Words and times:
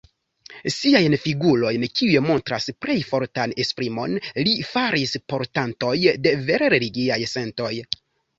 Siajn 0.75 1.15
figurojn, 1.25 1.83
kiuj 1.99 2.21
montras 2.27 2.65
plej 2.85 2.95
fortan 3.09 3.53
esprimon, 3.65 4.17
li 4.49 4.55
faris 4.71 5.15
portantoj 5.35 5.93
de 6.25 6.35
vere 6.51 6.73
religiaj 6.77 7.21
sentoj. 7.37 7.73